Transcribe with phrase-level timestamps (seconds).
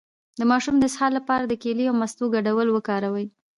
[0.39, 3.27] د ماشوم د اسهال لپاره د کیلې او مستو ګډول وکاروئ